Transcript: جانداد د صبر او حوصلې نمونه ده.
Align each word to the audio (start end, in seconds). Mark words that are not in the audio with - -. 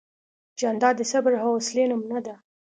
جانداد 0.59 0.95
د 0.97 1.01
صبر 1.11 1.31
او 1.43 1.47
حوصلې 1.53 1.83
نمونه 1.91 2.19
ده. 2.25 2.35